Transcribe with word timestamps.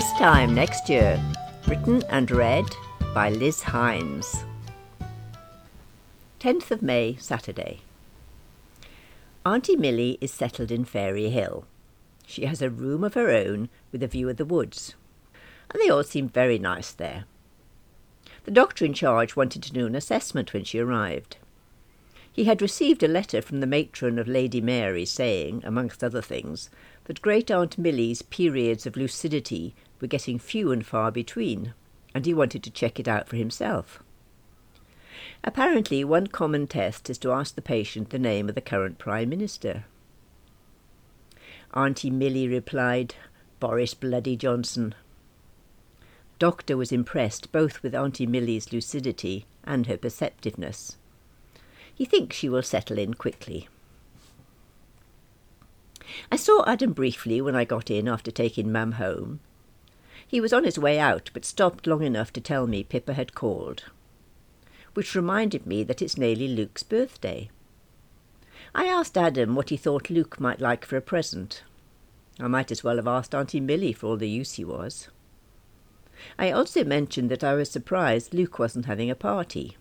This 0.00 0.12
time 0.12 0.54
next 0.54 0.88
year. 0.88 1.22
Written 1.68 2.02
and 2.08 2.30
read 2.30 2.64
by 3.12 3.28
Liz 3.28 3.60
Hines. 3.64 4.44
10th 6.40 6.70
of 6.70 6.80
May, 6.80 7.16
Saturday. 7.20 7.82
Auntie 9.44 9.76
Millie 9.76 10.16
is 10.22 10.32
settled 10.32 10.70
in 10.70 10.86
Fairy 10.86 11.28
Hill. 11.28 11.66
She 12.26 12.46
has 12.46 12.62
a 12.62 12.70
room 12.70 13.04
of 13.04 13.12
her 13.12 13.28
own 13.28 13.68
with 13.92 14.02
a 14.02 14.08
view 14.08 14.30
of 14.30 14.38
the 14.38 14.46
woods, 14.46 14.94
and 15.70 15.82
they 15.82 15.90
all 15.90 16.02
seem 16.02 16.30
very 16.30 16.58
nice 16.58 16.92
there. 16.92 17.24
The 18.44 18.52
doctor 18.52 18.86
in 18.86 18.94
charge 18.94 19.36
wanted 19.36 19.62
to 19.64 19.72
do 19.72 19.84
an 19.84 19.94
assessment 19.94 20.54
when 20.54 20.64
she 20.64 20.78
arrived. 20.78 21.36
He 22.32 22.44
had 22.44 22.62
received 22.62 23.02
a 23.02 23.08
letter 23.08 23.42
from 23.42 23.60
the 23.60 23.66
matron 23.66 24.18
of 24.18 24.26
Lady 24.26 24.62
Mary 24.62 25.04
saying, 25.04 25.62
amongst 25.62 26.02
other 26.02 26.22
things, 26.22 26.70
that 27.04 27.22
Great 27.22 27.50
Aunt 27.50 27.78
Millie's 27.78 28.22
periods 28.22 28.86
of 28.86 28.96
lucidity 28.96 29.74
were 30.00 30.06
getting 30.06 30.38
few 30.38 30.72
and 30.72 30.86
far 30.86 31.10
between, 31.10 31.74
and 32.14 32.26
he 32.26 32.34
wanted 32.34 32.62
to 32.64 32.70
check 32.70 32.98
it 33.00 33.08
out 33.08 33.28
for 33.28 33.36
himself. 33.36 34.02
Apparently, 35.42 36.04
one 36.04 36.26
common 36.26 36.66
test 36.66 37.08
is 37.08 37.18
to 37.18 37.32
ask 37.32 37.54
the 37.54 37.62
patient 37.62 38.10
the 38.10 38.18
name 38.18 38.48
of 38.48 38.54
the 38.54 38.60
current 38.60 38.98
Prime 38.98 39.28
Minister. 39.28 39.84
Auntie 41.72 42.10
Millie 42.10 42.48
replied, 42.48 43.14
Boris 43.58 43.94
Bloody 43.94 44.36
Johnson. 44.36 44.94
Doctor 46.38 46.76
was 46.76 46.92
impressed 46.92 47.52
both 47.52 47.82
with 47.82 47.94
Auntie 47.94 48.26
Millie's 48.26 48.72
lucidity 48.72 49.46
and 49.64 49.86
her 49.86 49.96
perceptiveness. 49.96 50.96
He 51.94 52.04
thinks 52.04 52.36
she 52.36 52.48
will 52.48 52.62
settle 52.62 52.98
in 52.98 53.14
quickly. 53.14 53.68
I 56.30 56.36
saw 56.36 56.64
Adam 56.66 56.92
briefly 56.92 57.40
when 57.40 57.54
I 57.54 57.64
got 57.64 57.90
in 57.90 58.08
after 58.08 58.30
taking 58.30 58.72
Mum 58.72 58.92
home. 58.92 59.40
He 60.26 60.40
was 60.40 60.52
on 60.52 60.64
his 60.64 60.78
way 60.78 60.98
out, 60.98 61.30
but 61.32 61.44
stopped 61.44 61.86
long 61.86 62.02
enough 62.02 62.32
to 62.34 62.40
tell 62.40 62.66
me 62.66 62.84
Pippa 62.84 63.14
had 63.14 63.34
called, 63.34 63.84
which 64.94 65.14
reminded 65.14 65.66
me 65.66 65.82
that 65.84 66.00
it's 66.00 66.16
nearly 66.16 66.48
Luke's 66.48 66.82
birthday. 66.82 67.50
I 68.74 68.86
asked 68.86 69.18
Adam 69.18 69.56
what 69.56 69.70
he 69.70 69.76
thought 69.76 70.10
Luke 70.10 70.38
might 70.38 70.60
like 70.60 70.84
for 70.84 70.96
a 70.96 71.00
present. 71.00 71.64
I 72.38 72.46
might 72.46 72.70
as 72.70 72.84
well 72.84 72.96
have 72.96 73.08
asked 73.08 73.34
Auntie 73.34 73.60
Millie 73.60 73.92
for 73.92 74.06
all 74.06 74.16
the 74.16 74.28
use 74.28 74.54
he 74.54 74.64
was. 74.64 75.08
I 76.38 76.52
also 76.52 76.84
mentioned 76.84 77.30
that 77.30 77.42
I 77.42 77.54
was 77.54 77.70
surprised 77.70 78.32
Luke 78.32 78.58
wasn't 78.58 78.86
having 78.86 79.10
a 79.10 79.14
party. 79.14 79.76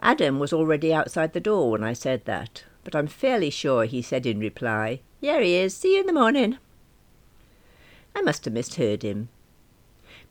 Adam 0.00 0.38
was 0.38 0.52
already 0.52 0.92
outside 0.92 1.32
the 1.32 1.40
door 1.40 1.70
when 1.70 1.84
I 1.84 1.92
said 1.92 2.24
that, 2.24 2.64
but 2.86 2.94
I'm 2.94 3.08
fairly 3.08 3.50
sure 3.50 3.84
he 3.84 4.00
said 4.00 4.26
in 4.26 4.38
reply, 4.38 5.00
Here 5.20 5.40
he 5.42 5.56
is, 5.56 5.76
see 5.76 5.94
you 5.94 6.00
in 6.02 6.06
the 6.06 6.12
morning. 6.12 6.56
I 8.14 8.22
must 8.22 8.44
have 8.44 8.54
misheard 8.54 9.02
him. 9.02 9.28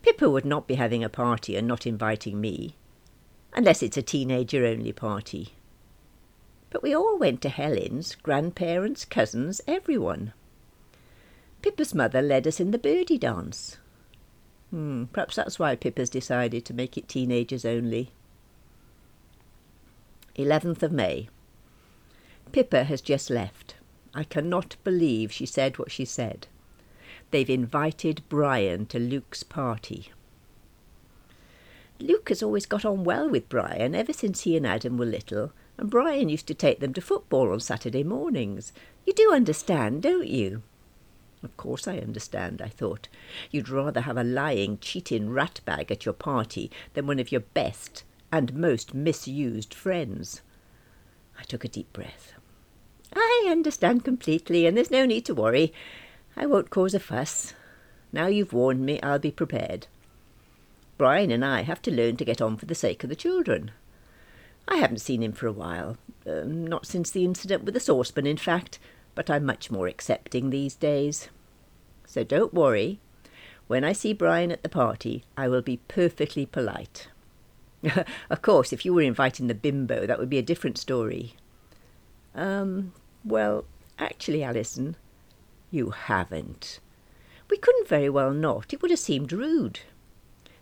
Pippa 0.00 0.30
would 0.30 0.46
not 0.46 0.66
be 0.66 0.76
having 0.76 1.04
a 1.04 1.10
party 1.10 1.54
and 1.54 1.68
not 1.68 1.86
inviting 1.86 2.40
me, 2.40 2.74
unless 3.52 3.82
it's 3.82 3.98
a 3.98 4.02
teenager 4.02 4.64
only 4.64 4.90
party. 4.90 5.52
But 6.70 6.82
we 6.82 6.94
all 6.94 7.18
went 7.18 7.42
to 7.42 7.50
Helen's, 7.50 8.14
grandparents, 8.14 9.04
cousins, 9.04 9.60
everyone. 9.68 10.32
Pippa's 11.60 11.92
mother 11.92 12.22
led 12.22 12.46
us 12.46 12.58
in 12.58 12.70
the 12.70 12.78
birdie 12.78 13.18
dance. 13.18 13.76
Hmm, 14.70 15.04
perhaps 15.12 15.36
that's 15.36 15.58
why 15.58 15.76
Pippa's 15.76 16.08
decided 16.08 16.64
to 16.64 16.72
make 16.72 16.96
it 16.96 17.06
teenagers 17.06 17.66
only. 17.66 18.12
11th 20.38 20.82
of 20.82 20.90
May. 20.90 21.28
Pippa 22.52 22.84
has 22.84 23.00
just 23.00 23.28
left. 23.28 23.74
I 24.14 24.24
cannot 24.24 24.76
believe 24.82 25.30
she 25.32 25.44
said 25.44 25.78
what 25.78 25.90
she 25.90 26.04
said. 26.04 26.46
They've 27.30 27.50
invited 27.50 28.22
Brian 28.28 28.86
to 28.86 28.98
Luke's 28.98 29.42
party. 29.42 30.10
Luke 31.98 32.28
has 32.28 32.42
always 32.42 32.66
got 32.66 32.84
on 32.84 33.04
well 33.04 33.28
with 33.28 33.48
Brian 33.48 33.94
ever 33.94 34.12
since 34.12 34.42
he 34.42 34.56
and 34.56 34.66
Adam 34.66 34.96
were 34.96 35.06
little, 35.06 35.52
and 35.76 35.90
Brian 35.90 36.28
used 36.28 36.46
to 36.46 36.54
take 36.54 36.80
them 36.80 36.94
to 36.94 37.00
football 37.00 37.52
on 37.52 37.60
Saturday 37.60 38.04
mornings. 38.04 38.72
You 39.04 39.12
do 39.12 39.32
understand, 39.32 40.02
don't 40.02 40.28
you? 40.28 40.62
Of 41.42 41.56
course 41.56 41.86
I 41.86 41.98
understand, 41.98 42.62
I 42.62 42.68
thought. 42.68 43.08
You'd 43.50 43.68
rather 43.68 44.00
have 44.02 44.16
a 44.16 44.24
lying, 44.24 44.78
cheating 44.78 45.28
ratbag 45.28 45.90
at 45.90 46.04
your 46.04 46.14
party 46.14 46.70
than 46.94 47.06
one 47.06 47.18
of 47.18 47.30
your 47.30 47.42
best 47.42 48.04
and 48.32 48.54
most 48.54 48.94
misused 48.94 49.74
friends. 49.74 50.40
I 51.38 51.42
took 51.44 51.64
a 51.64 51.68
deep 51.68 51.92
breath. 51.92 52.32
I 53.14 53.48
understand 53.50 54.04
completely, 54.04 54.66
and 54.66 54.76
there's 54.76 54.90
no 54.90 55.06
need 55.06 55.24
to 55.26 55.34
worry. 55.34 55.72
I 56.36 56.46
won't 56.46 56.70
cause 56.70 56.94
a 56.94 57.00
fuss. 57.00 57.54
Now 58.12 58.26
you've 58.26 58.52
warned 58.52 58.80
me, 58.80 59.00
I'll 59.02 59.18
be 59.18 59.30
prepared. 59.30 59.86
Brian 60.98 61.30
and 61.30 61.44
I 61.44 61.62
have 61.62 61.82
to 61.82 61.90
learn 61.90 62.16
to 62.16 62.24
get 62.24 62.40
on 62.40 62.56
for 62.56 62.66
the 62.66 62.74
sake 62.74 63.04
of 63.04 63.10
the 63.10 63.16
children. 63.16 63.70
I 64.68 64.76
haven't 64.76 65.00
seen 65.00 65.22
him 65.22 65.32
for 65.32 65.46
a 65.46 65.52
while, 65.52 65.96
uh, 66.26 66.42
not 66.44 66.86
since 66.86 67.10
the 67.10 67.24
incident 67.24 67.64
with 67.64 67.74
the 67.74 67.80
saucepan, 67.80 68.26
in 68.26 68.36
fact, 68.36 68.78
but 69.14 69.30
I'm 69.30 69.44
much 69.44 69.70
more 69.70 69.86
accepting 69.86 70.50
these 70.50 70.74
days. 70.74 71.28
So 72.06 72.24
don't 72.24 72.54
worry. 72.54 73.00
When 73.66 73.84
I 73.84 73.92
see 73.92 74.12
Brian 74.12 74.52
at 74.52 74.62
the 74.62 74.68
party, 74.68 75.24
I 75.36 75.48
will 75.48 75.62
be 75.62 75.80
perfectly 75.88 76.46
polite. 76.46 77.08
of 78.30 78.42
course, 78.42 78.72
if 78.72 78.84
you 78.84 78.94
were 78.94 79.02
inviting 79.02 79.46
the 79.46 79.54
bimbo, 79.54 80.06
that 80.06 80.18
would 80.18 80.30
be 80.30 80.38
a 80.38 80.42
different 80.42 80.78
story. 80.78 81.34
Um, 82.36 82.92
well, 83.24 83.64
actually, 83.98 84.44
Alison, 84.44 84.96
you 85.70 85.90
haven't. 85.90 86.78
We 87.48 87.56
couldn't 87.56 87.88
very 87.88 88.10
well 88.10 88.32
not. 88.32 88.74
It 88.74 88.82
would 88.82 88.90
have 88.90 89.00
seemed 89.00 89.32
rude. 89.32 89.80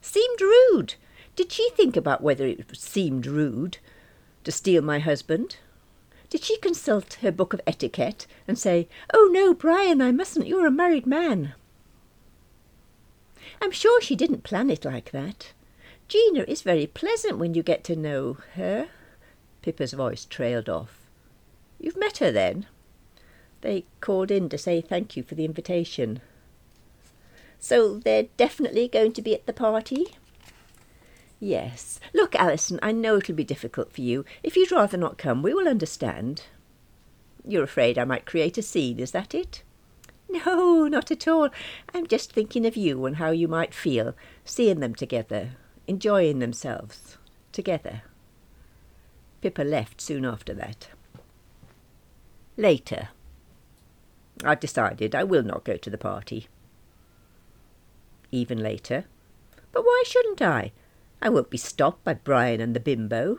Seemed 0.01 0.41
rude! 0.41 0.95
Did 1.35 1.51
she 1.51 1.69
think 1.71 1.97
about 1.97 2.23
whether 2.23 2.47
it 2.47 2.65
seemed 2.77 3.27
rude 3.27 3.79
to 4.45 4.53
steal 4.53 4.83
my 4.83 5.01
husband? 5.01 5.57
Did 6.31 6.45
she 6.45 6.59
consult 6.59 7.15
her 7.15 7.33
book 7.33 7.53
of 7.53 7.61
etiquette 7.67 8.27
and 8.47 8.57
say, 8.59 8.89
Oh 9.13 9.29
no, 9.33 9.53
Brian, 9.53 10.01
I 10.01 10.13
mustn't, 10.13 10.47
you're 10.47 10.67
a 10.67 10.71
married 10.71 11.07
man? 11.07 11.55
I'm 13.61 13.73
sure 13.73 14.01
she 14.01 14.15
didn't 14.15 14.45
plan 14.45 14.71
it 14.71 14.85
like 14.85 15.11
that. 15.11 15.53
Gina 16.07 16.45
is 16.47 16.63
very 16.63 16.87
pleasant 16.87 17.39
when 17.39 17.55
you 17.55 17.63
get 17.63 17.83
to 17.85 17.97
know 17.97 18.39
her. 18.55 18.89
Pippa's 19.63 19.95
voice 19.95 20.25
trailed 20.25 20.69
off. 20.69 21.04
You've 21.85 21.99
met 21.99 22.17
her 22.17 22.33
then? 22.33 22.65
They 23.61 23.85
called 24.01 24.31
in 24.31 24.49
to 24.49 24.57
say 24.57 24.81
thank 24.81 25.19
you 25.19 25.23
for 25.23 25.35
the 25.35 25.45
invitation. 25.45 26.23
So 27.59 27.99
they're 27.99 28.29
definitely 28.39 28.89
going 28.89 29.13
to 29.13 29.21
be 29.21 29.35
at 29.35 29.45
the 29.45 29.53
party? 29.53 30.17
Yes. 31.39 32.01
Look, 32.15 32.35
Alison, 32.37 32.79
I 32.83 32.93
know 32.93 33.19
it'll 33.19 33.35
be 33.35 33.45
difficult 33.45 33.93
for 33.93 34.01
you. 34.01 34.25
If 34.43 34.57
you'd 34.57 34.73
rather 34.73 34.97
not 34.97 35.19
come, 35.19 35.43
we 35.43 35.53
will 35.53 35.69
understand. 35.69 36.45
You're 37.47 37.65
afraid 37.65 37.99
I 37.99 38.05
might 38.05 38.25
create 38.25 38.57
a 38.57 38.63
scene, 38.63 38.99
is 38.99 39.11
that 39.11 39.35
it? 39.35 39.63
No, 40.31 40.89
not 40.89 41.11
at 41.11 41.29
all. 41.29 41.51
I'm 41.93 42.07
just 42.07 42.33
thinking 42.33 42.65
of 42.65 42.79
you 42.79 43.05
and 43.05 43.17
how 43.17 43.31
you 43.31 43.47
might 43.47 43.75
feel, 43.75 44.15
seeing 44.43 44.81
them 44.81 44.95
together, 44.95 45.51
enjoying 45.87 46.39
themselves 46.39 47.19
together. 47.53 48.05
Pippa 49.43 49.61
left 49.61 50.01
soon 50.01 50.25
after 50.25 50.55
that. 50.55 50.89
Later. 52.57 53.09
I've 54.45 54.61
decided 54.61 55.15
I 55.15 55.25
will 55.25 55.43
not 55.43 55.65
go 55.65 55.77
to 55.77 55.91
the 55.91 55.99
party. 55.99 56.49
Even 58.31 58.59
later. 58.59 59.05
But 59.73 59.85
why 59.85 60.03
shouldn't 60.07 60.43
I? 60.43 60.73
I 61.23 61.29
won't 61.29 61.51
be 61.51 61.59
stopped 61.59 62.05
by 62.05 62.15
Brian 62.15 62.61
and 62.61 62.75
the 62.75 62.81
bimbo. 62.81 63.39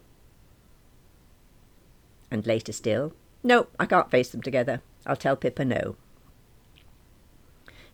And 2.31 2.45
later 2.45 2.71
still. 2.71 3.13
No, 3.43 3.67
I 3.79 3.85
can't 3.85 4.11
face 4.11 4.29
them 4.29 4.41
together. 4.41 4.81
I'll 5.05 5.15
tell 5.15 5.35
Pippa 5.35 5.65
no. 5.65 5.95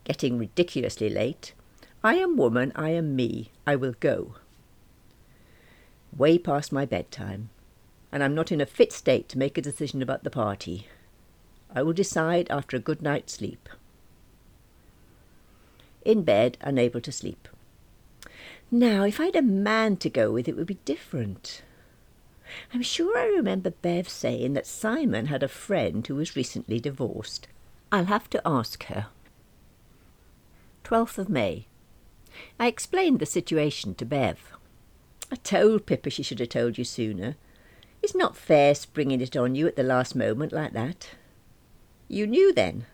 Getting 0.03 0.37
ridiculously 0.37 1.09
late. 1.09 1.53
I 2.03 2.15
am 2.15 2.37
woman, 2.37 2.71
I 2.75 2.91
am 2.91 3.15
me. 3.15 3.51
I 3.67 3.75
will 3.75 3.93
go 3.99 4.35
way 6.15 6.37
past 6.37 6.71
my 6.71 6.85
bedtime, 6.85 7.49
and 8.11 8.23
I'm 8.23 8.35
not 8.35 8.51
in 8.51 8.61
a 8.61 8.65
fit 8.65 8.91
state 8.91 9.29
to 9.29 9.37
make 9.37 9.57
a 9.57 9.61
decision 9.61 10.01
about 10.01 10.23
the 10.23 10.29
party. 10.29 10.87
I 11.73 11.83
will 11.83 11.93
decide 11.93 12.49
after 12.49 12.75
a 12.77 12.81
good 12.81 13.01
night's 13.01 13.33
sleep. 13.33 13.69
In 16.03 16.23
bed, 16.23 16.57
unable 16.61 17.01
to 17.01 17.11
sleep. 17.11 17.47
Now, 18.69 19.03
if 19.03 19.19
I 19.19 19.25
had 19.25 19.35
a 19.35 19.41
man 19.41 19.97
to 19.97 20.09
go 20.09 20.31
with, 20.31 20.47
it 20.47 20.55
would 20.55 20.67
be 20.67 20.79
different. 20.85 21.61
I'm 22.73 22.81
sure 22.81 23.17
I 23.17 23.25
remember 23.25 23.69
Bev 23.69 24.09
saying 24.09 24.53
that 24.53 24.67
Simon 24.67 25.27
had 25.27 25.43
a 25.43 25.47
friend 25.47 26.05
who 26.05 26.15
was 26.15 26.35
recently 26.35 26.79
divorced. 26.79 27.47
I'll 27.91 28.05
have 28.05 28.29
to 28.31 28.41
ask 28.45 28.83
her. 28.85 29.07
12th 30.83 31.17
of 31.17 31.29
May. 31.29 31.67
I 32.59 32.67
explained 32.67 33.19
the 33.19 33.25
situation 33.25 33.95
to 33.95 34.05
Bev. 34.05 34.53
I 35.31 35.35
told 35.35 35.85
Pippa 35.85 36.09
she 36.09 36.23
should 36.23 36.39
have 36.39 36.49
told 36.49 36.77
you 36.77 36.83
sooner. 36.83 37.35
It's 38.01 38.15
not 38.15 38.35
fair 38.35 38.73
springing 38.75 39.21
it 39.21 39.37
on 39.37 39.55
you 39.55 39.67
at 39.67 39.75
the 39.75 39.83
last 39.83 40.15
moment 40.15 40.51
like 40.51 40.73
that. 40.73 41.11
You 42.11 42.27
knew 42.27 42.51
then? 42.51 42.85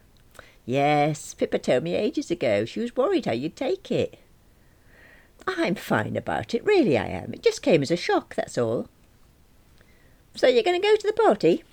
Yes, 0.64 1.34
Pippa 1.34 1.58
told 1.58 1.84
me 1.84 1.96
ages 1.96 2.30
ago. 2.30 2.66
She 2.66 2.80
was 2.80 2.96
worried 2.96 3.26
how 3.26 3.32
you'd 3.32 3.56
take 3.56 3.90
it. 3.90 4.20
I'm 5.48 5.74
fine 5.74 6.16
about 6.16 6.54
it, 6.54 6.64
really 6.64 7.00
I 7.00 7.08
am. 7.08 7.34
It 7.34 7.42
just 7.42 7.64
came 7.64 7.82
as 7.82 7.90
a 7.90 7.96
shock, 7.96 8.36
that's 8.36 8.60
all. 8.60 8.90
So 10.36 10.46
you're 10.46 10.62
going 10.62 10.80
to 10.80 10.88
go 10.88 10.96
to 10.96 11.08
the 11.08 11.14
party? 11.14 11.64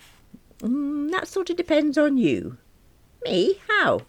Mm, 0.61 1.11
that 1.11 1.29
sort 1.29 1.51
of 1.51 1.57
depends 1.59 1.99
on 1.99 2.17
you. 2.17 2.57
Me? 3.27 3.61
How? 3.69 4.01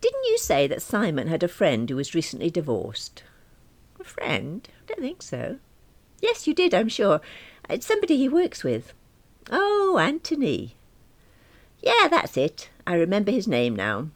Didn't 0.00 0.24
you 0.26 0.38
say 0.38 0.68
that 0.68 0.82
Simon 0.82 1.26
had 1.26 1.42
a 1.42 1.48
friend 1.48 1.90
who 1.90 1.96
was 1.96 2.14
recently 2.14 2.50
divorced? 2.50 3.24
A 3.98 4.04
friend? 4.04 4.68
I 4.84 4.92
don't 4.92 5.00
think 5.00 5.22
so. 5.22 5.58
Yes, 6.22 6.46
you 6.46 6.54
did, 6.54 6.72
I'm 6.72 6.88
sure. 6.88 7.20
It's 7.68 7.86
somebody 7.86 8.16
he 8.16 8.28
works 8.28 8.62
with. 8.62 8.94
Oh, 9.50 9.98
Anthony. 9.98 10.76
Yeah, 11.82 12.08
that's 12.08 12.36
it. 12.36 12.70
I 12.86 12.94
remember 12.94 13.30
his 13.30 13.48
name 13.48 13.74
now. 13.74 14.08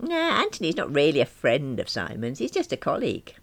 Nah, 0.00 0.42
Anthony's 0.42 0.76
not 0.76 0.94
really 0.94 1.20
a 1.20 1.26
friend 1.26 1.80
of 1.80 1.88
Simon's, 1.88 2.38
he's 2.38 2.50
just 2.50 2.72
a 2.72 2.76
colleague. 2.76 3.34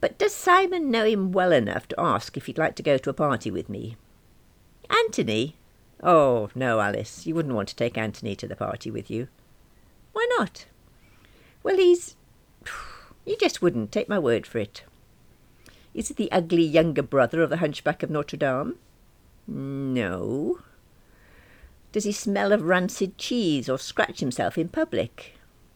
But 0.00 0.16
does 0.16 0.34
Simon 0.34 0.90
know 0.90 1.04
him 1.04 1.32
well 1.32 1.52
enough 1.52 1.86
to 1.88 2.00
ask 2.00 2.36
if 2.36 2.46
he'd 2.46 2.56
like 2.56 2.74
to 2.76 2.82
go 2.82 2.96
to 2.96 3.10
a 3.10 3.14
party 3.14 3.50
with 3.50 3.68
me? 3.68 3.96
Anthony? 4.88 5.56
Oh, 6.02 6.48
no, 6.54 6.80
Alice, 6.80 7.26
you 7.26 7.34
wouldn't 7.34 7.54
want 7.54 7.68
to 7.68 7.76
take 7.76 7.98
Anthony 7.98 8.34
to 8.36 8.48
the 8.48 8.56
party 8.56 8.90
with 8.90 9.10
you. 9.10 9.28
Why 10.12 10.26
not? 10.38 10.64
Well, 11.62 11.76
he's. 11.76 12.16
You 13.26 13.36
just 13.36 13.60
wouldn't, 13.60 13.92
take 13.92 14.08
my 14.08 14.18
word 14.18 14.46
for 14.46 14.58
it. 14.58 14.82
Is 15.92 16.10
it 16.10 16.16
the 16.16 16.32
ugly 16.32 16.64
younger 16.64 17.02
brother 17.02 17.42
of 17.42 17.50
the 17.50 17.58
Hunchback 17.58 18.02
of 18.02 18.08
Notre 18.08 18.38
Dame? 18.38 18.76
No. 19.46 20.60
Does 21.92 22.04
he 22.04 22.12
smell 22.12 22.52
of 22.52 22.62
rancid 22.62 23.18
cheese 23.18 23.68
or 23.68 23.78
scratch 23.78 24.20
himself 24.20 24.56
in 24.56 24.68
public? 24.68 25.34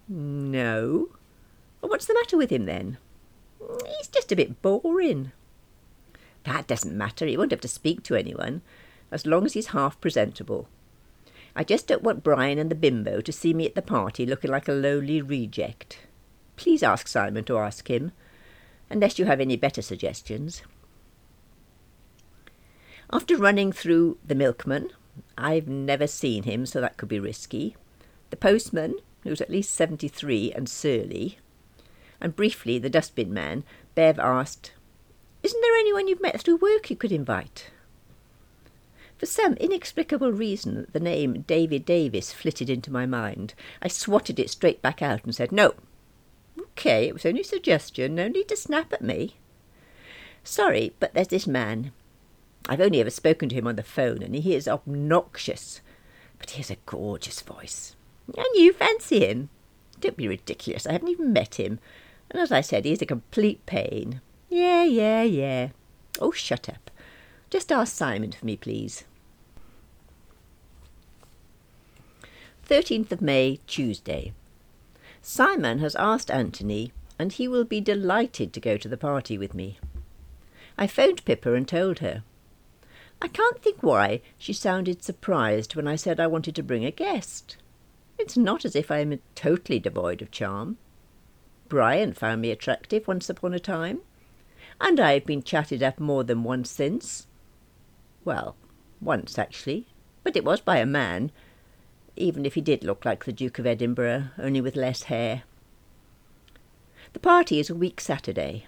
No. 0.08 1.08
Well, 1.80 1.90
what's 1.90 2.06
the 2.06 2.14
matter 2.14 2.36
with 2.36 2.50
him 2.50 2.66
then? 2.66 2.98
He's 3.86 4.08
just 4.08 4.30
a 4.30 4.36
bit 4.36 4.62
boring. 4.62 5.32
That 6.44 6.66
doesn't 6.66 6.96
matter. 6.96 7.26
He 7.26 7.36
won't 7.36 7.50
have 7.50 7.60
to 7.62 7.68
speak 7.68 8.02
to 8.04 8.14
anyone, 8.14 8.62
as 9.10 9.26
long 9.26 9.44
as 9.44 9.54
he's 9.54 9.68
half 9.68 10.00
presentable. 10.00 10.68
I 11.56 11.64
just 11.64 11.86
don't 11.86 12.02
want 12.02 12.24
Brian 12.24 12.58
and 12.58 12.70
the 12.70 12.74
bimbo 12.74 13.20
to 13.20 13.32
see 13.32 13.54
me 13.54 13.66
at 13.66 13.74
the 13.74 13.82
party 13.82 14.26
looking 14.26 14.50
like 14.50 14.68
a 14.68 14.72
lowly 14.72 15.22
reject. 15.22 15.98
Please 16.56 16.82
ask 16.82 17.08
Simon 17.08 17.44
to 17.44 17.58
ask 17.58 17.88
him, 17.88 18.12
unless 18.90 19.18
you 19.18 19.24
have 19.24 19.40
any 19.40 19.56
better 19.56 19.82
suggestions. 19.82 20.62
After 23.12 23.36
running 23.36 23.72
through 23.72 24.18
the 24.24 24.34
milkman, 24.34 24.90
I've 25.36 25.68
never 25.68 26.06
seen 26.06 26.44
him, 26.44 26.66
so 26.66 26.80
that 26.80 26.96
could 26.96 27.08
be 27.08 27.18
risky, 27.18 27.76
the 28.30 28.36
postman, 28.36 28.96
who's 29.22 29.40
at 29.40 29.50
least 29.50 29.74
73 29.74 30.52
and 30.52 30.68
surly, 30.68 31.38
and 32.20 32.36
briefly 32.36 32.78
the 32.78 32.90
dustbin 32.90 33.32
man, 33.32 33.64
Bev 33.94 34.18
asked, 34.18 34.72
Isn't 35.42 35.60
there 35.60 35.76
anyone 35.76 36.08
you've 36.08 36.22
met 36.22 36.40
through 36.40 36.56
work 36.56 36.90
you 36.90 36.96
could 36.96 37.12
invite? 37.12 37.70
For 39.18 39.26
some 39.26 39.54
inexplicable 39.54 40.32
reason, 40.32 40.86
the 40.92 41.00
name 41.00 41.44
David 41.46 41.86
Davis 41.86 42.32
flitted 42.32 42.68
into 42.68 42.92
my 42.92 43.06
mind. 43.06 43.54
I 43.80 43.88
swatted 43.88 44.38
it 44.38 44.50
straight 44.50 44.82
back 44.82 45.00
out 45.00 45.24
and 45.24 45.34
said, 45.34 45.52
No. 45.52 45.74
OK, 46.58 47.08
it 47.08 47.14
was 47.14 47.24
only 47.24 47.42
a 47.42 47.44
suggestion, 47.44 48.14
no 48.14 48.28
need 48.28 48.48
to 48.48 48.56
snap 48.56 48.92
at 48.92 49.02
me. 49.02 49.36
Sorry, 50.42 50.92
but 51.00 51.14
there's 51.14 51.28
this 51.28 51.46
man. 51.46 51.92
I've 52.68 52.80
only 52.80 53.00
ever 53.00 53.10
spoken 53.10 53.48
to 53.50 53.54
him 53.54 53.66
on 53.66 53.76
the 53.76 53.82
phone, 53.82 54.22
and 54.22 54.34
he 54.34 54.54
is 54.54 54.66
obnoxious. 54.66 55.80
But 56.38 56.50
he 56.50 56.58
has 56.58 56.70
a 56.70 56.76
gorgeous 56.86 57.40
voice. 57.40 57.94
And 58.36 58.46
you 58.54 58.72
fancy 58.72 59.26
him? 59.26 59.50
Don't 60.00 60.16
be 60.16 60.28
ridiculous. 60.28 60.86
I 60.86 60.92
haven't 60.92 61.08
even 61.08 61.32
met 61.32 61.56
him. 61.56 61.78
And 62.30 62.40
as 62.40 62.50
I 62.50 62.62
said, 62.62 62.84
he's 62.84 63.02
a 63.02 63.06
complete 63.06 63.64
pain. 63.66 64.20
Yeah, 64.48 64.84
yeah, 64.84 65.22
yeah. 65.22 65.68
Oh, 66.20 66.30
shut 66.30 66.68
up. 66.68 66.90
Just 67.50 67.70
ask 67.70 67.94
Simon 67.94 68.32
for 68.32 68.44
me, 68.46 68.56
please. 68.56 69.04
13th 72.68 73.12
of 73.12 73.20
May, 73.20 73.60
Tuesday. 73.66 74.32
Simon 75.20 75.78
has 75.78 75.94
asked 75.96 76.30
Anthony, 76.30 76.92
and 77.18 77.32
he 77.32 77.46
will 77.46 77.64
be 77.64 77.80
delighted 77.80 78.52
to 78.52 78.60
go 78.60 78.76
to 78.76 78.88
the 78.88 78.96
party 78.96 79.36
with 79.36 79.54
me. 79.54 79.78
I 80.76 80.86
phoned 80.86 81.24
Pippa 81.24 81.54
and 81.54 81.68
told 81.68 82.00
her. 82.00 82.22
I 83.24 83.28
can't 83.28 83.62
think 83.62 83.82
why 83.82 84.20
she 84.36 84.52
sounded 84.52 85.02
surprised 85.02 85.74
when 85.74 85.88
I 85.88 85.96
said 85.96 86.20
I 86.20 86.26
wanted 86.26 86.54
to 86.56 86.62
bring 86.62 86.84
a 86.84 86.90
guest. 86.90 87.56
It's 88.18 88.36
not 88.36 88.66
as 88.66 88.76
if 88.76 88.90
I 88.90 88.98
am 88.98 89.18
totally 89.34 89.78
devoid 89.78 90.20
of 90.20 90.30
charm. 90.30 90.76
Brian 91.70 92.12
found 92.12 92.42
me 92.42 92.50
attractive 92.50 93.08
once 93.08 93.30
upon 93.30 93.54
a 93.54 93.58
time, 93.58 94.00
and 94.78 95.00
I 95.00 95.14
have 95.14 95.24
been 95.24 95.42
chatted 95.42 95.82
up 95.82 95.98
more 95.98 96.22
than 96.22 96.44
once 96.44 96.70
since. 96.70 97.26
Well, 98.26 98.56
once 99.00 99.38
actually, 99.38 99.86
but 100.22 100.36
it 100.36 100.44
was 100.44 100.60
by 100.60 100.76
a 100.76 100.84
man, 100.84 101.32
even 102.16 102.44
if 102.44 102.56
he 102.56 102.60
did 102.60 102.84
look 102.84 103.06
like 103.06 103.24
the 103.24 103.32
Duke 103.32 103.58
of 103.58 103.64
Edinburgh, 103.64 104.24
only 104.38 104.60
with 104.60 104.76
less 104.76 105.04
hair. 105.04 105.44
The 107.14 107.20
party 107.20 107.58
is 107.58 107.70
a 107.70 107.74
week 107.74 108.02
Saturday. 108.02 108.66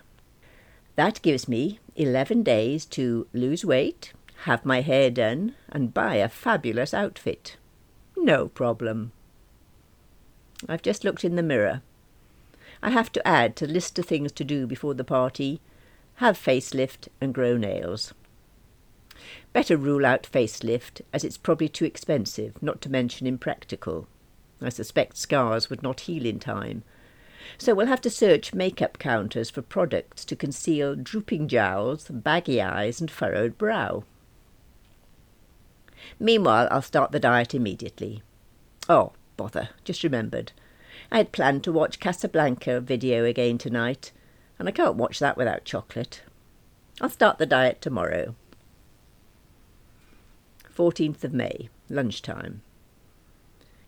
That 0.94 1.20
gives 1.20 1.46
me 1.46 1.78
eleven 1.94 2.42
days 2.42 2.86
to 2.86 3.26
lose 3.34 3.62
weight, 3.62 4.14
have 4.44 4.64
my 4.64 4.80
hair 4.80 5.10
done, 5.10 5.54
and 5.68 5.94
buy 5.94 6.16
a 6.16 6.28
fabulous 6.28 6.92
outfit. 6.94 7.56
No 8.16 8.48
problem. 8.48 9.12
I've 10.68 10.82
just 10.82 11.04
looked 11.04 11.24
in 11.24 11.36
the 11.36 11.42
mirror. 11.42 11.82
I 12.82 12.90
have 12.90 13.10
to 13.12 13.26
add 13.26 13.56
to 13.56 13.66
the 13.66 13.72
list 13.72 13.98
of 13.98 14.06
things 14.06 14.32
to 14.32 14.44
do 14.44 14.66
before 14.66 14.94
the 14.94 15.04
party 15.04 15.60
have 16.16 16.38
facelift 16.38 17.08
and 17.20 17.34
grow 17.34 17.56
nails. 17.56 18.14
Better 19.52 19.76
rule 19.76 20.04
out 20.04 20.28
facelift, 20.30 21.00
as 21.12 21.24
it's 21.24 21.38
probably 21.38 21.68
too 21.68 21.84
expensive, 21.84 22.62
not 22.62 22.80
to 22.82 22.90
mention 22.90 23.26
impractical. 23.26 24.06
I 24.60 24.68
suspect 24.68 25.16
scars 25.16 25.68
would 25.68 25.82
not 25.82 26.00
heal 26.00 26.24
in 26.24 26.38
time. 26.38 26.84
So 27.58 27.74
we'll 27.74 27.86
have 27.86 28.00
to 28.02 28.10
search 28.10 28.54
makeup 28.54 28.98
counters 28.98 29.50
for 29.50 29.62
products 29.62 30.24
to 30.26 30.36
conceal 30.36 30.94
drooping 30.96 31.48
jowls, 31.48 32.08
baggy 32.10 32.60
eyes, 32.60 33.00
and 33.00 33.10
furrowed 33.10 33.56
brow. 33.56 34.04
Meanwhile, 36.18 36.68
I'll 36.70 36.82
start 36.82 37.12
the 37.12 37.20
diet 37.20 37.54
immediately. 37.54 38.22
Oh, 38.88 39.12
bother, 39.36 39.70
just 39.84 40.02
remembered. 40.02 40.52
I 41.10 41.18
had 41.18 41.32
planned 41.32 41.64
to 41.64 41.72
watch 41.72 42.00
Casablanca 42.00 42.80
video 42.80 43.24
again 43.24 43.58
tonight, 43.58 44.12
and 44.58 44.68
I 44.68 44.72
can't 44.72 44.96
watch 44.96 45.18
that 45.18 45.36
without 45.36 45.64
chocolate. 45.64 46.22
I'll 47.00 47.10
start 47.10 47.38
the 47.38 47.46
diet 47.46 47.80
tomorrow. 47.80 48.34
14th 50.74 51.24
of 51.24 51.32
May, 51.32 51.68
lunchtime. 51.88 52.62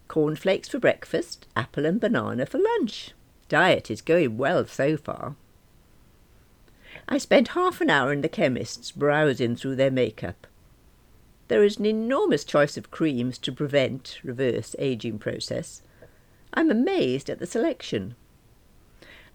Cornflakes 0.09 0.69
for 0.69 0.79
breakfast, 0.79 1.47
apple 1.55 1.85
and 1.85 2.01
banana 2.01 2.47
for 2.47 2.59
lunch. 2.59 3.13
Diet 3.49 3.91
is 3.91 4.01
going 4.03 4.37
well 4.37 4.67
so 4.67 4.97
far. 4.97 5.37
I 7.09 7.19
spent 7.19 7.49
half 7.49 7.81
an 7.81 7.91
hour 7.91 8.13
in 8.13 8.23
the 8.23 8.29
chemist's 8.29 8.91
browsing 8.91 9.57
through 9.57 9.77
their 9.77 9.91
makeup. 9.91 10.48
There 11.49 11.65
is 11.65 11.79
an 11.79 11.87
enormous 11.87 12.45
choice 12.45 12.77
of 12.77 12.91
creams 12.91 13.39
to 13.39 13.53
prevent 13.53 14.21
reverse 14.23 14.77
aging 14.79 15.19
process. 15.19 15.83
I'm 16.53 16.71
amazed 16.71 17.31
at 17.31 17.39
the 17.39 17.47
selection. 17.47 18.15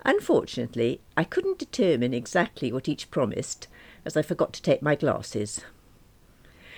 Unfortunately, 0.05 1.01
I 1.17 1.23
couldn't 1.23 1.57
determine 1.57 2.13
exactly 2.13 2.71
what 2.71 2.87
each 2.87 3.09
promised, 3.09 3.67
as 4.05 4.15
I 4.15 4.21
forgot 4.21 4.53
to 4.53 4.61
take 4.61 4.81
my 4.81 4.95
glasses. 4.95 5.61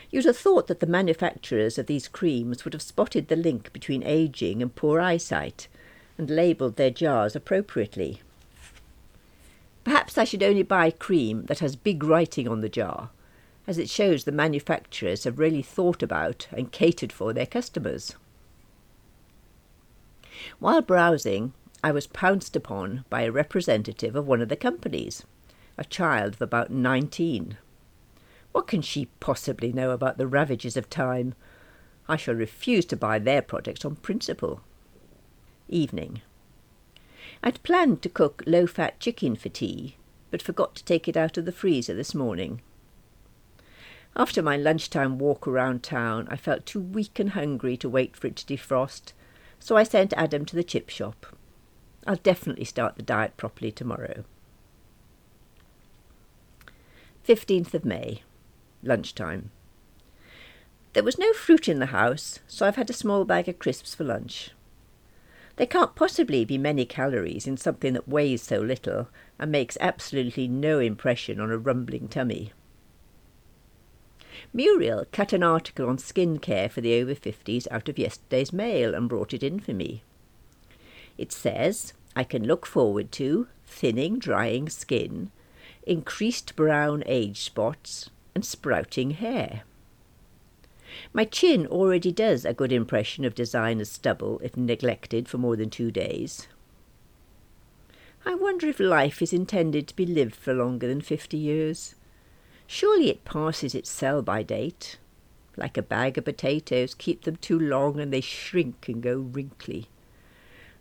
You'd 0.10 0.26
have 0.26 0.38
thought 0.38 0.68
that 0.68 0.80
the 0.80 0.88
manufacturers 0.88 1.78
of 1.78 1.88
these 1.88 2.08
creams 2.08 2.64
would 2.64 2.74
have 2.74 2.82
spotted 2.82 3.28
the 3.28 3.36
link 3.36 3.74
between 3.74 4.04
ageing 4.04 4.62
and 4.62 4.74
poor 4.74 5.02
eyesight, 5.02 5.68
and 6.18 6.30
labelled 6.30 6.78
their 6.78 6.92
jars 6.92 7.36
appropriately. 7.36 8.22
Perhaps 9.84 10.18
I 10.18 10.24
should 10.24 10.44
only 10.44 10.64
buy 10.64 10.92
cream 10.92 11.46
that 11.48 11.60
has 11.60 11.76
big 11.76 12.04
writing 12.04 12.48
on 12.48 12.62
the 12.62 12.70
jar, 12.70 13.10
as 13.68 13.78
it 13.78 13.90
shows 13.90 14.24
the 14.24 14.32
manufacturers 14.32 15.24
have 15.24 15.40
really 15.40 15.62
thought 15.62 16.04
about 16.04 16.48
and 16.52 16.72
catered 16.72 17.12
for 17.12 17.34
their 17.34 17.46
customers. 17.46 18.16
While 20.60 20.82
browsing, 20.82 21.54
I 21.84 21.92
was 21.92 22.08
pounced 22.08 22.56
upon 22.56 23.06
by 23.10 23.22
a 23.22 23.32
representative 23.32 24.16
of 24.16 24.28
one 24.28 24.42
of 24.42 24.50
the 24.50 24.56
companies, 24.56 25.24
a 25.78 25.86
child 25.86 26.36
of 26.36 26.42
about 26.42 26.72
nineteen. 26.72 27.58
What 28.52 28.68
can 28.68 28.82
she 28.82 29.10
possibly 29.20 29.74
know 29.74 29.92
about 29.92 30.18
the 30.18 30.28
ravages 30.28 30.78
of 30.78 30.90
time? 30.90 31.34
I 32.08 32.18
shall 32.18 32.36
refuse 32.36 32.86
to 32.86 32.96
buy 32.96 33.20
their 33.20 33.42
products 33.42 33.84
on 33.84 33.96
principle. 33.98 34.62
Evening. 35.68 36.22
I'd 37.44 37.64
planned 37.64 38.02
to 38.04 38.10
cook 38.10 38.44
low 38.46 38.68
fat 38.68 39.00
chicken 39.00 39.36
for 39.36 39.50
tea, 39.50 39.98
but 40.32 40.42
forgot 40.42 40.76
to 40.76 40.84
take 40.86 41.08
it 41.08 41.18
out 41.18 41.38
of 41.38 41.46
the 41.46 41.52
freezer 41.52 41.94
this 41.94 42.16
morning. 42.16 42.62
After 44.18 44.42
my 44.42 44.56
lunchtime 44.56 45.18
walk 45.18 45.46
around 45.46 45.84
town, 45.84 46.28
I 46.32 46.38
felt 46.38 46.66
too 46.66 46.80
weak 46.80 47.20
and 47.20 47.32
hungry 47.32 47.76
to 47.78 47.90
wait 47.90 48.16
for 48.16 48.28
it 48.28 48.38
to 48.38 48.46
defrost, 48.46 49.12
so 49.60 49.76
I 49.76 49.84
sent 49.84 50.14
Adam 50.14 50.46
to 50.46 50.56
the 50.56 50.64
chip 50.64 50.90
shop. 50.90 51.26
I'll 52.08 52.16
definitely 52.16 52.64
start 52.64 52.96
the 52.96 53.04
diet 53.04 53.36
properly 53.36 53.72
tomorrow. 53.72 54.24
15th 57.28 57.74
of 57.74 57.84
May, 57.84 58.22
lunchtime. 58.84 59.52
There 60.94 61.04
was 61.04 61.20
no 61.20 61.34
fruit 61.34 61.68
in 61.68 61.80
the 61.80 61.88
house, 61.88 62.40
so 62.48 62.66
I've 62.66 62.78
had 62.78 62.90
a 62.90 62.94
small 62.94 63.26
bag 63.26 63.50
of 63.50 63.60
crisps 63.60 63.96
for 63.96 64.06
lunch. 64.06 64.52
There 65.58 65.68
can't 65.68 65.96
possibly 65.96 66.46
be 66.46 66.58
many 66.58 66.86
calories 66.86 67.48
in 67.48 67.58
something 67.58 67.92
that 67.94 68.08
weighs 68.08 68.44
so 68.44 68.60
little 68.60 69.10
and 69.38 69.52
makes 69.52 69.78
absolutely 69.82 70.48
no 70.48 70.80
impression 70.80 71.42
on 71.42 71.52
a 71.52 71.58
rumbling 71.58 72.08
tummy. 72.08 72.54
Muriel 74.56 75.04
cut 75.12 75.34
an 75.34 75.44
article 75.44 75.90
on 75.90 75.98
skin 75.98 76.40
care 76.40 76.70
for 76.70 76.80
the 76.80 76.98
over 77.02 77.14
50s 77.14 77.68
out 77.72 77.90
of 77.90 78.00
yesterday's 78.00 78.54
mail 78.54 78.96
and 78.96 79.10
brought 79.10 79.34
it 79.34 79.44
in 79.44 79.60
for 79.60 79.74
me. 79.74 80.02
It 81.18 81.34
says, 81.34 81.92
I 82.16 82.24
can 82.24 82.48
look 82.48 82.66
forward 82.66 83.12
to 83.14 83.50
thinning, 83.66 84.18
drying 84.18 84.70
skin, 84.70 85.30
increased 85.86 86.56
brown 86.56 87.04
age 87.06 87.42
spots, 87.42 88.10
and 88.34 88.46
sprouting 88.46 89.12
hair. 89.12 89.64
My 91.12 91.26
chin 91.26 91.68
already 91.68 92.14
does 92.14 92.46
a 92.46 92.54
good 92.54 92.72
impression 92.72 93.26
of 93.26 93.36
designer 93.36 93.84
stubble 93.84 94.40
if 94.42 94.56
neglected 94.56 95.28
for 95.28 95.38
more 95.38 95.58
than 95.58 95.70
two 95.70 95.92
days. 95.92 96.48
I 98.26 98.36
wonder 98.36 98.68
if 98.68 98.80
life 98.80 99.22
is 99.22 99.34
intended 99.34 99.90
to 99.90 99.96
be 99.98 100.06
lived 100.06 100.34
for 100.34 100.54
longer 100.54 100.88
than 100.88 101.02
fifty 101.02 101.36
years. 101.36 101.96
Surely 102.68 103.10
it 103.10 103.26
passes 103.26 103.76
its 103.76 103.90
sell 103.90 104.22
by 104.22 104.44
date. 104.44 104.98
Like 105.58 105.78
a 105.78 105.82
bag 105.82 106.18
of 106.18 106.26
potatoes, 106.26 106.94
keep 106.94 107.24
them 107.24 107.38
too 107.38 107.60
long 107.60 108.00
and 108.00 108.12
they 108.12 108.22
shrink 108.22 108.88
and 108.90 109.02
go 109.02 109.18
wrinkly. 109.18 109.88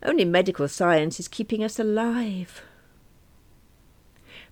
Only 0.02 0.24
medical 0.24 0.68
science 0.68 1.20
is 1.20 1.28
keeping 1.28 1.62
us 1.62 1.78
alive. 1.78 2.62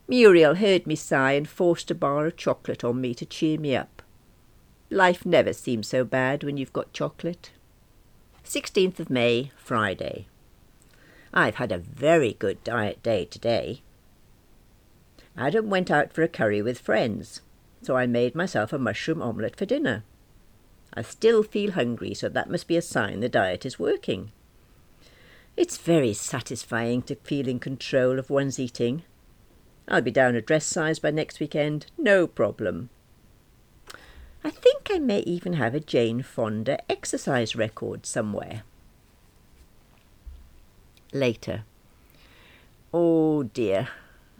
Muriel 0.09 0.57
heard 0.57 0.87
me 0.87 0.95
sigh 0.95 1.33
and 1.33 1.49
forced 1.49 1.91
a 1.91 1.95
bar 1.95 2.27
of 2.27 2.37
chocolate 2.37 2.85
on 2.85 3.01
me 3.01 3.15
to 3.15 3.27
cheer 3.27 3.59
me 3.59 3.77
up. 3.77 4.03
Life 4.91 5.25
never 5.25 5.53
seems 5.53 5.89
so 5.89 6.05
bad 6.05 6.45
when 6.45 6.57
you've 6.57 6.73
got 6.73 6.93
chocolate. 6.93 7.51
16th 8.45 9.01
of 9.01 9.11
May, 9.11 9.51
Friday. 9.57 10.27
I've 11.33 11.55
had 11.55 11.73
a 11.73 11.79
very 11.79 12.35
good 12.35 12.63
diet 12.63 13.03
day 13.03 13.25
today. 13.25 13.83
Adam 15.37 15.71
went 15.71 15.91
out 15.91 16.13
for 16.13 16.23
a 16.23 16.29
curry 16.29 16.61
with 16.61 16.79
friends, 16.79 17.41
so 17.83 17.97
I 17.97 18.07
made 18.07 18.35
myself 18.35 18.73
a 18.73 18.79
mushroom 18.79 19.23
omelette 19.23 19.57
for 19.57 19.65
dinner. 19.65 20.05
I 20.95 21.03
still 21.03 21.43
feel 21.43 21.73
hungry, 21.73 22.15
so 22.15 22.29
that 22.29 22.51
must 22.51 22.69
be 22.69 22.77
a 22.77 22.83
sign 22.83 23.21
the 23.21 23.29
diet 23.29 23.65
is 23.65 23.79
working. 23.79 24.31
It's 25.57 25.79
very 25.79 26.13
satisfying 26.13 27.03
to 27.03 27.15
feel 27.17 27.49
in 27.49 27.59
control 27.59 28.19
of 28.19 28.31
one's 28.31 28.59
eating. 28.59 29.03
I'll 29.89 30.03
be 30.03 30.11
down 30.11 30.35
a 30.35 30.41
dress 30.41 30.65
size 30.65 30.99
by 30.99 31.11
next 31.11 31.41
weekend, 31.41 31.87
no 31.99 32.27
problem. 32.27 32.91
I 34.45 34.51
think 34.51 34.89
I 34.91 34.99
may 34.99 35.21
even 35.21 35.55
have 35.55 35.75
a 35.75 35.81
Jane 35.81 36.23
Fonda 36.23 36.79
exercise 36.91 37.55
record 37.55 38.07
somewhere. 38.07 38.65
Later. 41.13 41.65
Oh 42.93 43.45
dear, 43.45 43.89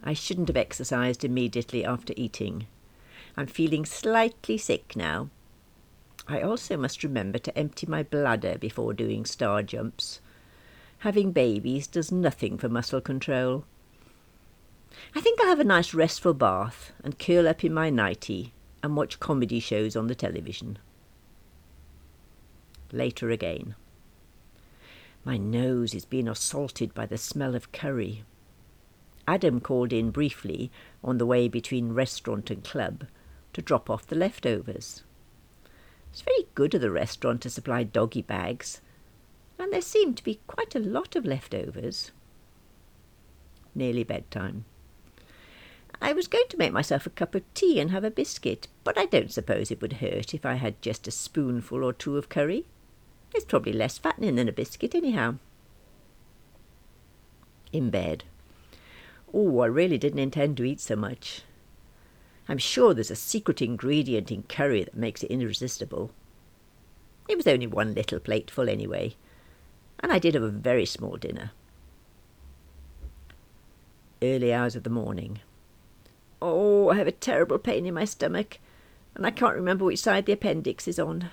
I 0.03 0.13
shouldn't 0.13 0.49
have 0.49 0.57
exercised 0.57 1.23
immediately 1.23 1.85
after 1.85 2.13
eating. 2.17 2.67
I'm 3.37 3.47
feeling 3.47 3.85
slightly 3.85 4.57
sick 4.57 4.95
now. 4.95 5.29
I 6.27 6.41
also 6.41 6.77
must 6.77 7.03
remember 7.03 7.39
to 7.39 7.57
empty 7.57 7.87
my 7.87 8.03
bladder 8.03 8.57
before 8.57 8.93
doing 8.93 9.25
star 9.25 9.63
jumps. 9.63 10.21
Having 10.99 11.31
babies 11.31 11.87
does 11.87 12.11
nothing 12.11 12.57
for 12.57 12.69
muscle 12.69 13.01
control. 13.01 13.65
I 15.15 15.21
think 15.21 15.39
I'll 15.41 15.47
have 15.47 15.59
a 15.59 15.65
nice 15.65 15.93
restful 15.93 16.33
bath 16.33 16.91
and 17.03 17.19
curl 17.19 17.47
up 17.47 17.63
in 17.63 17.73
my 17.73 17.89
nightie 17.89 18.53
and 18.81 18.95
watch 18.95 19.19
comedy 19.19 19.59
shows 19.59 19.95
on 19.95 20.07
the 20.07 20.15
television. 20.15 20.77
Later 22.91 23.31
again. 23.31 23.75
My 25.25 25.37
nose 25.37 25.93
is 25.93 26.05
being 26.05 26.27
assaulted 26.27 26.93
by 26.93 27.05
the 27.05 27.17
smell 27.17 27.55
of 27.55 27.71
curry. 27.71 28.23
Adam 29.27 29.59
called 29.59 29.93
in 29.93 30.11
briefly 30.11 30.71
on 31.03 31.17
the 31.17 31.25
way 31.25 31.47
between 31.47 31.93
restaurant 31.93 32.49
and 32.51 32.63
club 32.63 33.05
to 33.53 33.61
drop 33.61 33.89
off 33.89 34.07
the 34.07 34.15
leftovers. 34.15 35.03
It's 36.11 36.21
very 36.21 36.47
good 36.55 36.73
of 36.75 36.81
the 36.81 36.91
restaurant 36.91 37.41
to 37.41 37.49
supply 37.49 37.83
doggy 37.83 38.21
bags, 38.21 38.81
and 39.57 39.71
there 39.71 39.81
seemed 39.81 40.17
to 40.17 40.23
be 40.23 40.41
quite 40.47 40.75
a 40.75 40.79
lot 40.79 41.15
of 41.15 41.25
leftovers. 41.25 42.11
Nearly 43.73 44.03
bedtime. 44.03 44.65
I 46.01 46.11
was 46.13 46.27
going 46.27 46.47
to 46.49 46.57
make 46.57 46.73
myself 46.73 47.05
a 47.05 47.11
cup 47.11 47.33
of 47.33 47.41
tea 47.53 47.79
and 47.79 47.89
have 47.91 48.03
a 48.03 48.11
biscuit, 48.11 48.67
but 48.83 48.97
I 48.97 49.05
don't 49.05 49.31
suppose 49.31 49.71
it 49.71 49.81
would 49.81 49.93
hurt 49.93 50.33
if 50.33 50.45
I 50.45 50.55
had 50.55 50.81
just 50.81 51.07
a 51.07 51.11
spoonful 51.11 51.83
or 51.83 51.93
two 51.93 52.17
of 52.17 52.29
curry. 52.29 52.65
It's 53.33 53.45
probably 53.45 53.73
less 53.73 53.97
fattening 53.97 54.35
than 54.35 54.49
a 54.49 54.51
biscuit, 54.51 54.93
anyhow. 54.93 55.35
In 57.71 57.89
bed. 57.89 58.25
Oh, 59.33 59.59
I 59.61 59.65
really 59.65 59.97
didn't 59.97 60.19
intend 60.19 60.57
to 60.57 60.63
eat 60.63 60.79
so 60.79 60.95
much. 60.95 61.41
I'm 62.47 62.57
sure 62.57 62.93
there's 62.93 63.11
a 63.11 63.15
secret 63.15 63.61
ingredient 63.61 64.31
in 64.31 64.43
curry 64.43 64.83
that 64.83 64.95
makes 64.95 65.23
it 65.23 65.31
irresistible. 65.31 66.11
It 67.27 67.37
was 67.37 67.47
only 67.47 67.67
one 67.67 67.93
little 67.93 68.19
plateful 68.19 68.69
anyway, 68.69 69.15
and 70.01 70.11
I 70.11 70.19
did 70.19 70.33
have 70.33 70.43
a 70.43 70.49
very 70.49 70.85
small 70.85 71.15
dinner. 71.15 71.51
Early 74.21 74.53
hours 74.53 74.75
of 74.75 74.83
the 74.83 74.89
morning. 74.89 75.39
Oh, 76.41 76.89
I 76.89 76.95
have 76.95 77.07
a 77.07 77.11
terrible 77.11 77.57
pain 77.57 77.85
in 77.85 77.93
my 77.93 78.05
stomach, 78.05 78.59
and 79.15 79.25
I 79.25 79.31
can't 79.31 79.55
remember 79.55 79.85
which 79.85 79.99
side 79.99 80.25
the 80.25 80.33
appendix 80.33 80.87
is 80.87 80.99
on. 80.99 81.29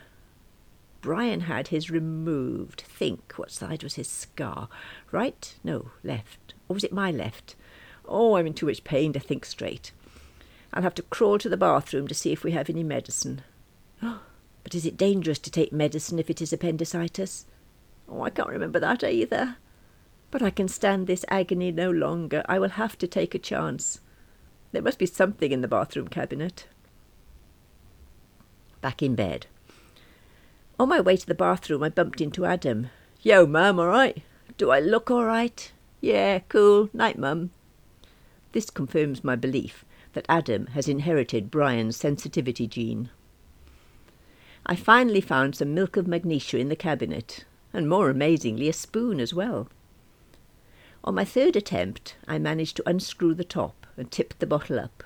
Brian 1.00 1.40
had 1.40 1.68
his 1.68 1.90
removed. 1.90 2.82
Think, 2.82 3.32
what 3.36 3.50
side 3.50 3.82
was 3.82 3.94
his 3.94 4.08
scar? 4.08 4.68
Right? 5.10 5.54
No, 5.64 5.90
left. 6.04 6.54
Or 6.68 6.74
was 6.74 6.84
it 6.84 6.92
my 6.92 7.10
left? 7.10 7.56
Oh, 8.10 8.36
I'm 8.36 8.48
in 8.48 8.54
too 8.54 8.66
much 8.66 8.82
pain 8.82 9.12
to 9.12 9.20
think 9.20 9.44
straight. 9.44 9.92
I'll 10.74 10.82
have 10.82 10.96
to 10.96 11.02
crawl 11.02 11.38
to 11.38 11.48
the 11.48 11.56
bathroom 11.56 12.08
to 12.08 12.14
see 12.14 12.32
if 12.32 12.42
we 12.42 12.50
have 12.52 12.68
any 12.68 12.82
medicine. 12.82 13.42
But 14.62 14.74
is 14.74 14.84
it 14.84 14.98
dangerous 14.98 15.38
to 15.38 15.50
take 15.50 15.72
medicine 15.72 16.18
if 16.18 16.28
it 16.28 16.42
is 16.42 16.52
appendicitis? 16.52 17.46
Oh, 18.06 18.22
I 18.22 18.28
can't 18.28 18.50
remember 18.50 18.78
that 18.78 19.02
either. 19.02 19.56
But 20.30 20.42
I 20.42 20.50
can 20.50 20.68
stand 20.68 21.06
this 21.06 21.24
agony 21.28 21.72
no 21.72 21.90
longer. 21.90 22.44
I 22.46 22.58
will 22.58 22.68
have 22.68 22.98
to 22.98 23.06
take 23.06 23.34
a 23.34 23.38
chance. 23.38 24.00
There 24.72 24.82
must 24.82 24.98
be 24.98 25.06
something 25.06 25.50
in 25.50 25.62
the 25.62 25.66
bathroom 25.66 26.08
cabinet. 26.08 26.66
Back 28.82 29.02
in 29.02 29.14
bed. 29.14 29.46
On 30.78 30.90
my 30.90 31.00
way 31.00 31.16
to 31.16 31.26
the 31.26 31.34
bathroom, 31.34 31.82
I 31.82 31.88
bumped 31.88 32.20
into 32.20 32.44
Adam. 32.44 32.90
Yo, 33.22 33.46
Mum, 33.46 33.80
all 33.80 33.88
right? 33.88 34.22
Do 34.58 34.70
I 34.70 34.80
look 34.80 35.10
all 35.10 35.24
right? 35.24 35.72
Yeah, 36.02 36.40
cool. 36.50 36.90
Night, 36.92 37.18
Mum. 37.18 37.50
This 38.52 38.70
confirms 38.70 39.22
my 39.22 39.36
belief 39.36 39.84
that 40.12 40.26
Adam 40.28 40.66
has 40.68 40.88
inherited 40.88 41.50
Brian's 41.50 41.96
sensitivity 41.96 42.66
gene. 42.66 43.10
I 44.66 44.76
finally 44.76 45.20
found 45.20 45.56
some 45.56 45.74
milk 45.74 45.96
of 45.96 46.06
magnesia 46.06 46.58
in 46.58 46.68
the 46.68 46.76
cabinet, 46.76 47.44
and 47.72 47.88
more 47.88 48.10
amazingly, 48.10 48.68
a 48.68 48.72
spoon 48.72 49.20
as 49.20 49.32
well. 49.32 49.68
On 51.02 51.14
my 51.14 51.24
third 51.24 51.56
attempt, 51.56 52.16
I 52.28 52.38
managed 52.38 52.76
to 52.76 52.88
unscrew 52.88 53.34
the 53.34 53.44
top 53.44 53.86
and 53.96 54.10
tip 54.10 54.34
the 54.38 54.46
bottle 54.46 54.78
up. 54.78 55.02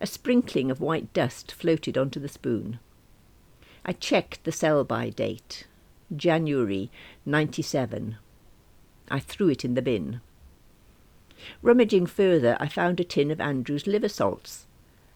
A 0.00 0.06
sprinkling 0.06 0.70
of 0.70 0.80
white 0.80 1.12
dust 1.12 1.52
floated 1.52 1.98
onto 1.98 2.18
the 2.18 2.28
spoon. 2.28 2.78
I 3.84 3.92
checked 3.92 4.44
the 4.44 4.52
sell 4.52 4.84
by 4.84 5.10
date 5.10 5.66
January 6.14 6.90
97. 7.26 8.16
I 9.10 9.18
threw 9.18 9.48
it 9.48 9.64
in 9.64 9.74
the 9.74 9.82
bin. 9.82 10.20
Rummaging 11.62 12.06
further, 12.06 12.56
I 12.60 12.68
found 12.68 13.00
a 13.00 13.04
tin 13.04 13.30
of 13.30 13.40
Andrew's 13.40 13.86
liver 13.86 14.08
salts. 14.08 14.66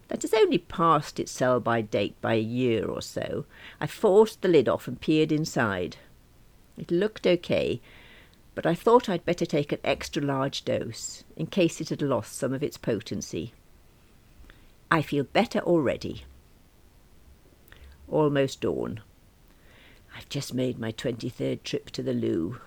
That 0.08 0.22
has 0.22 0.32
only 0.34 0.58
passed 0.58 1.18
its 1.18 1.32
sell 1.32 1.58
by 1.58 1.80
date 1.80 2.14
by 2.20 2.34
a 2.34 2.40
year 2.40 2.86
or 2.86 3.02
so. 3.02 3.44
I 3.80 3.86
forced 3.86 4.42
the 4.42 4.48
lid 4.48 4.68
off 4.68 4.86
and 4.86 5.00
peered 5.00 5.32
inside. 5.32 5.96
It 6.78 6.90
looked 6.90 7.26
okay, 7.26 7.80
but 8.54 8.66
I 8.66 8.74
thought 8.74 9.08
I'd 9.08 9.24
better 9.24 9.46
take 9.46 9.72
an 9.72 9.80
extra 9.82 10.22
large 10.22 10.64
dose 10.64 11.24
in 11.36 11.46
case 11.46 11.80
it 11.80 11.88
had 11.88 12.02
lost 12.02 12.36
some 12.36 12.52
of 12.52 12.62
its 12.62 12.76
potency. 12.76 13.52
I 14.90 15.02
feel 15.02 15.24
better 15.24 15.58
already. 15.60 16.24
Almost 18.08 18.60
dawn. 18.60 19.00
I've 20.16 20.28
just 20.28 20.54
made 20.54 20.78
my 20.78 20.92
twenty 20.92 21.28
third 21.28 21.64
trip 21.64 21.90
to 21.90 22.02
the 22.02 22.14
loo. 22.14 22.60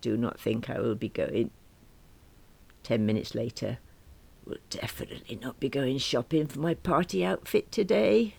Do 0.00 0.16
not 0.16 0.38
think 0.38 0.70
I 0.70 0.78
will 0.78 0.94
be 0.94 1.08
going. 1.08 1.50
Ten 2.84 3.06
minutes 3.06 3.34
later, 3.34 3.78
will 4.44 4.58
definitely 4.68 5.36
not 5.40 5.58
be 5.58 5.70
going 5.70 5.96
shopping 5.96 6.46
for 6.46 6.60
my 6.60 6.74
party 6.74 7.24
outfit 7.24 7.72
today. 7.72 8.34